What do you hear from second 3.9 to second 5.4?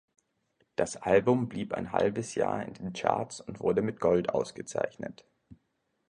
Gold ausgezeichnet.